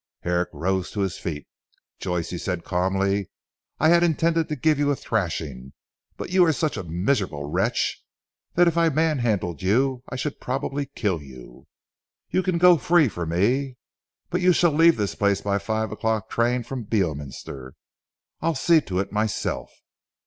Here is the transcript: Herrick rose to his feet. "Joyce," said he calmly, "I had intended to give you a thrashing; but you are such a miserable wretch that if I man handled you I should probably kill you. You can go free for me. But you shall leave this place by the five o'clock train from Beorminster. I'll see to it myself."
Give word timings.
Herrick 0.21 0.49
rose 0.51 0.89
to 0.93 1.01
his 1.01 1.19
feet. 1.19 1.47
"Joyce," 1.99 2.31
said 2.43 2.57
he 2.57 2.61
calmly, 2.63 3.29
"I 3.79 3.89
had 3.89 4.01
intended 4.01 4.49
to 4.49 4.55
give 4.55 4.79
you 4.79 4.89
a 4.89 4.95
thrashing; 4.95 5.73
but 6.17 6.31
you 6.31 6.43
are 6.43 6.51
such 6.51 6.75
a 6.75 6.83
miserable 6.83 7.45
wretch 7.47 8.03
that 8.55 8.67
if 8.67 8.79
I 8.79 8.89
man 8.89 9.19
handled 9.19 9.61
you 9.61 10.01
I 10.09 10.15
should 10.15 10.39
probably 10.39 10.87
kill 10.87 11.21
you. 11.21 11.67
You 12.31 12.41
can 12.41 12.57
go 12.57 12.77
free 12.79 13.09
for 13.09 13.27
me. 13.27 13.77
But 14.31 14.41
you 14.41 14.53
shall 14.53 14.71
leave 14.71 14.97
this 14.97 15.13
place 15.13 15.41
by 15.41 15.57
the 15.57 15.65
five 15.65 15.91
o'clock 15.91 16.31
train 16.31 16.63
from 16.63 16.85
Beorminster. 16.85 17.75
I'll 18.41 18.55
see 18.55 18.81
to 18.81 19.01
it 19.01 19.11
myself." 19.11 19.69